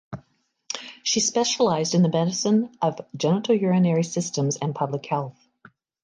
[1.03, 5.37] She specialised in the medicine of genitourinary systems and public health.